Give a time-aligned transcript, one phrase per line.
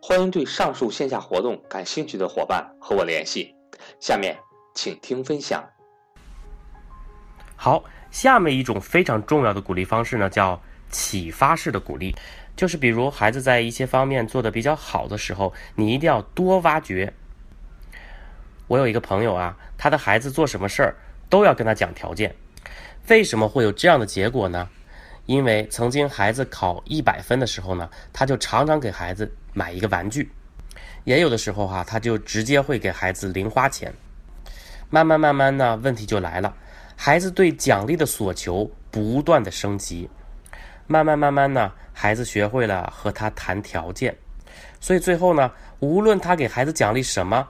[0.00, 3.54] 欢迎对上述线下活动感兴趣的伙伴和我联系。
[3.98, 4.36] 下面
[4.74, 5.64] 请听分享。
[7.56, 10.60] 好，下面一种非常重要的鼓励方式呢，叫
[10.90, 12.14] 启发式的鼓励，
[12.56, 17.12] 就是比如孩子在一些方面做的比较好的时候，你一定要多挖掘。
[18.66, 20.96] 我有一个朋友啊，他的孩子做什么事儿
[21.28, 22.34] 都要跟他讲条件，
[23.08, 24.68] 为什么会有这样的结果呢？
[25.30, 30.28] 因为曾经孩子考一百分的时候呢，他就常常给孩子买一个玩具，
[31.04, 33.94] 也有的时候哈，他就直接会给孩子零花钱。
[34.88, 36.52] 慢慢慢慢呢，问题就来了，
[36.96, 40.10] 孩子对奖励的所求不断的升级，
[40.88, 44.12] 慢慢慢慢呢，孩子学会了和他谈条件，
[44.80, 47.46] 所以最后呢，无论他给孩子奖励什么，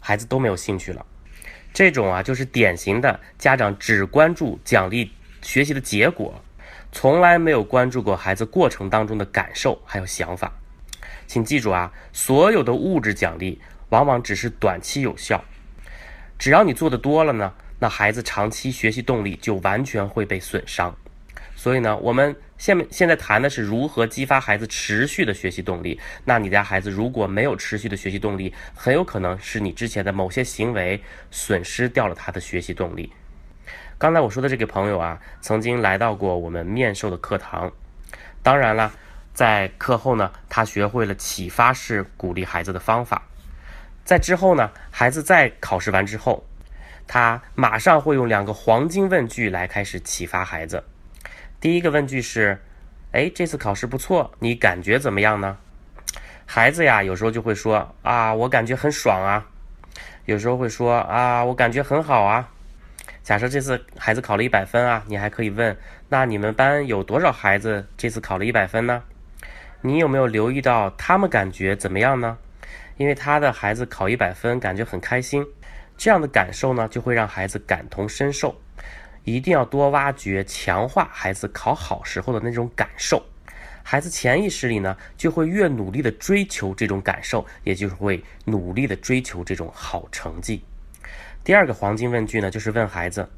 [0.00, 1.04] 孩子都没有兴趣了。
[1.74, 6.34] 这种啊，就是典型的家长只关注奖励学习的结果。
[6.94, 10.52] 从来没有关注过孩子过程当中的感受还有想法，
[11.26, 15.44] 请记住啊，所有的物质奖励往往只是短期有效，
[16.38, 20.96] 只要你做的多了呢，那孩子长期学习动力就完全会被损伤。
[21.56, 26.00] 所以呢，我们现现在谈的是如何激发孩子持续的学习动力。
[26.24, 33.12] 那你家孩子如果没有持续的学习动力，很有可能是你之前的某些行为损失掉了他的学习动力。
[33.98, 37.72] 刚才我说的这个朋友啊，曾经来到过我们面授的课堂。
[38.42, 38.92] 当然了，
[39.32, 43.22] 在课后呢，他学会了启发式鼓励孩子的方法。
[44.04, 46.44] 在之后呢，孩子在考试完之后，
[47.06, 50.84] 他马上会用两个黄金问句来开始启发孩子。
[51.60, 52.60] 第一个问句是
[53.12, 55.56] ：“哎，这次考试不错，你感觉怎么样呢？”
[56.44, 59.46] 孩子呀，有时候就会说：“啊，我感觉很爽啊。”
[60.26, 62.50] 有时候会说：“啊，我感觉很好啊。”
[63.24, 65.74] 假设这次孩子考了一百分啊，你还可以问：
[66.10, 69.02] 那你们班有多少孩子这次考了一百分呢？
[69.80, 72.36] 你有没有留意到他们感觉怎么样呢？
[72.98, 75.46] 因为他的孩子考一百分，感觉很开心，
[75.96, 78.60] 这样的感受呢，就会让孩子感同身受。
[79.24, 83.24] 一定要多挖掘、强化孩子考好时候的那种感受，
[83.82, 90.62] 孩子潜意识里呢，就会越努力的追求这种感受，也就是会努力的追求这种好成绩。
[91.42, 93.28] 第二个黄金问句呢，就是问孩子：“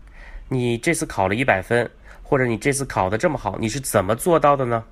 [0.48, 1.90] 你这次考了一百分，
[2.22, 4.84] 或者你这次考的这么好，你是怎么做到的呢？”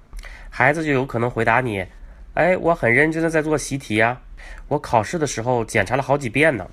[0.51, 1.87] 孩子就有可能回答你
[2.35, 4.21] ：“哎，我很认真的在做习题啊，
[4.69, 6.69] 我考试的时候检查了好几遍呢。”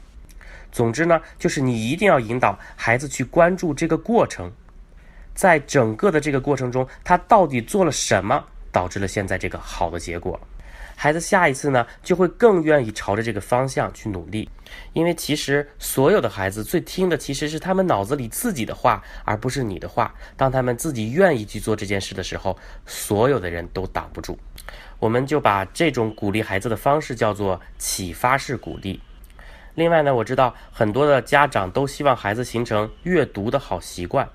[0.71, 4.51] 总之呢，就是你一定要引导孩子去关注这个过程，
[5.35, 10.39] 在整个的这个过程中，他到底做了什么，导致了现在这个好的结果。
[11.01, 14.47] 孩子下一次呢，就会更愿意朝着这个方向去努力，
[14.93, 20.13] 因为其实所有的孩子最听的其实是他们脑子里自己的话，而不是你的话。
[20.37, 24.37] 当他们自己愿意去做这件事的时候，所有的人都挡不住。
[24.99, 29.01] 我们就把这种鼓励孩子的方式叫做启发式鼓励。
[29.73, 34.29] 另外呢，我知道很多的家长都希望孩子形成阅读的好习惯，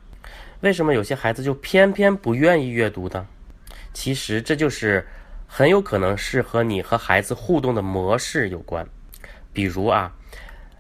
[0.63, 3.25] 为什么有些孩子就偏偏不愿意阅读呢？
[3.95, 5.07] 其实这就是。
[5.47, 8.87] 很有可能是和你和孩子互动的模式有关，
[9.53, 10.13] 比如啊，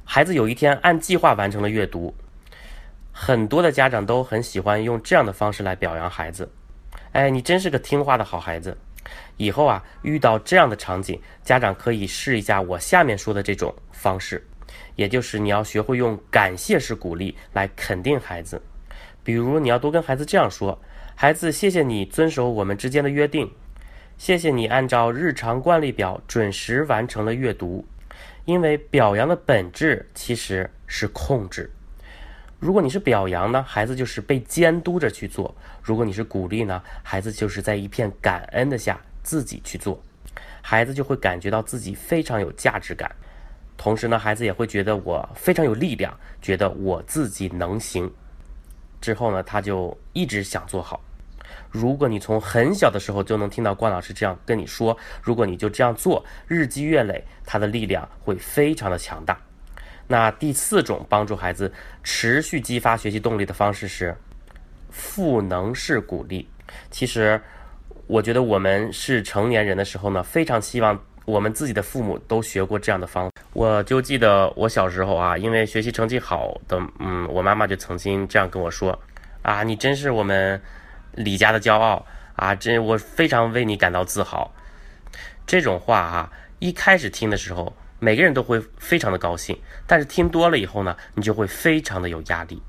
[0.05, 2.14] 孩子有一天按计划完成了阅读，
[3.12, 6.50] 很多的家长都很喜欢用这样的方式来表扬孩子。
[7.12, 8.76] 哎，你真是个听话的好孩子。
[9.37, 14.44] 以后啊，遇到这样的场景，家长可以试一下我下面说的这种方式，
[14.96, 18.61] 也就是你要学会用感谢式鼓励来肯定孩子。
[19.23, 20.79] 比如你要多跟孩子这样说
[21.14, 23.50] ：“孩子，谢谢你遵守我们之间的约定。”
[24.18, 27.86] 谢谢你按照日常惯例表准时完成了阅读，
[28.46, 31.70] 因为表扬的本质其实是控制。
[32.58, 40.02] 如果你是表扬呢，孩子就是被监督着去做；如果你是鼓励呢，孩子就是在一片感恩的下自己去做，
[40.62, 43.14] 孩子就会感觉到自己非常有价值感。
[43.76, 48.10] 同时呢，孩子也会觉得我非常有力量，觉得我自己能行。
[48.98, 50.98] 之后呢，他就一直想做好。
[51.70, 59.38] 如果你从很小的时候就能听到关老师这样跟你说，如果你就这样做，日积月累，他的力量会非常的强大。
[60.08, 61.72] 那第四种帮助孩子
[62.04, 64.16] 持续激发学习动力的方式是
[64.90, 66.48] 赋能式鼓励。
[66.90, 67.40] 其实，
[68.06, 73.31] 我觉得我们是成年人的时候呢，非常希望我们自己的父母都学过这样的方。
[73.52, 78.96] 我就记得我小时候啊，因为学习成绩好的，嗯，我妈妈就曾经这样跟我说
[79.42, 80.60] ：“啊，你真是我们
[81.16, 82.54] 李家的骄傲啊！
[82.54, 84.54] 这我非常为你感到自豪。”
[85.44, 87.76] 这种话哈，一开始听的时候。
[87.98, 92.62] 每个人都会非常的高兴，但是听多了以后呢，你就会非常的有压力。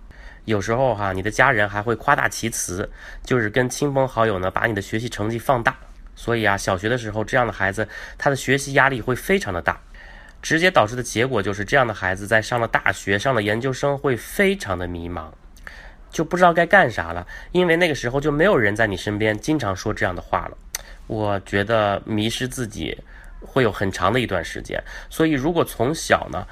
[0.45, 2.89] 有时候哈，你的家人还会夸大其词，
[3.25, 5.75] 就是跟亲朋好友呢把你的学习成绩放大。
[6.15, 7.85] 所以啊，小学的时候这样的孩子，
[8.17, 9.77] 他的学习压力会非常的大，
[10.41, 15.25] 直接导致的结果就是这样的孩子在上了大学、上了研究生会非常的迷茫，
[16.17, 20.57] 就不知道该干啥了，因为那个时候就没有人在你身边经常说这样的话了。
[21.05, 22.97] 我觉得迷失自己。
[23.39, 26.43] 会有很长的一段时间，所以如果从小呢，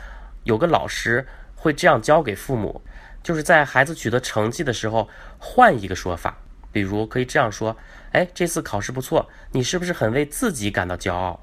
[0.43, 1.25] 有个老师
[1.55, 2.79] 会这样教给父母，
[3.23, 5.09] 就是在孩子取得成绩的时候
[5.39, 6.37] 换一个说法，
[6.71, 7.75] 比如可以这样说
[8.13, 11.39] ：“哎，这次考试不错，你是不是很为自己感到骄傲？”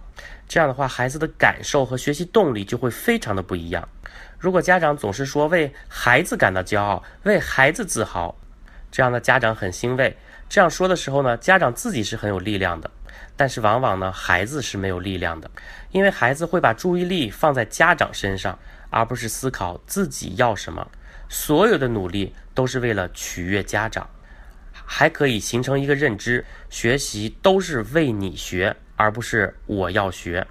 [0.46, 3.86] 这样的话，孩子的感受和学习动力就会非常的不一样。
[4.42, 8.36] 如果家长总是说为孩子感到骄傲，为孩子自豪，
[8.90, 10.16] 这样的家长很欣慰。
[10.48, 12.90] 这样说的时候呢，家长自己是很有力量的。
[13.36, 15.48] 但是往往呢，孩子是没有力量的，
[15.92, 18.58] 因为孩子会把注意力放在家长身上，
[18.90, 20.90] 而不是思考自己要什么。
[21.28, 24.10] 所有的努力都是为了取悦家长，
[24.72, 30.44] 还可以形成一个认知：学习都是为你学，而不是我要学。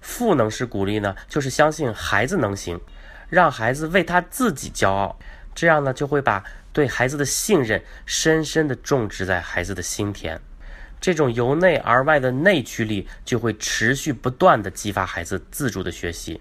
[0.00, 2.80] 赋能式鼓励呢，就是相信孩子能行，
[3.28, 5.18] 让孩子为他自己骄傲，
[5.54, 10.40] 这样呢，就会把对孩子的信任深深地种植在孩子的心田。
[11.00, 16.40] 这种由内而外的内驱力就会持续不断的激发孩子自主的学习。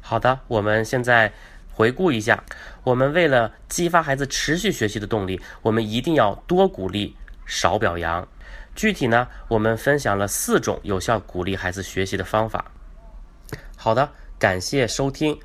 [0.00, 1.30] 好的，我们现在
[1.70, 2.42] 回顾一下，
[2.84, 7.14] 我们为了激发孩子持续学习的动力，我们一定要多鼓励，
[7.44, 8.26] 少表扬。
[8.74, 12.64] 具体呢，我们分享了四种有效鼓励孩子学习的方法。
[13.76, 15.38] 好的，感谢收听。